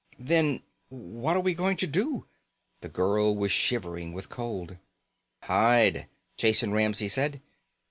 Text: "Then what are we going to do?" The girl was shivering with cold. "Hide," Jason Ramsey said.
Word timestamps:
"Then 0.17 0.63
what 0.89 1.37
are 1.37 1.41
we 1.41 1.53
going 1.53 1.77
to 1.77 1.85
do?" 1.85 2.25
The 2.79 2.89
girl 2.89 3.35
was 3.35 3.51
shivering 3.51 4.13
with 4.13 4.29
cold. 4.29 4.77
"Hide," 5.43 6.07
Jason 6.37 6.71
Ramsey 6.71 7.07
said. 7.07 7.39